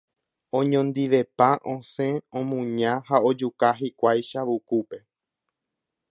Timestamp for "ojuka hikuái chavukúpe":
3.29-4.97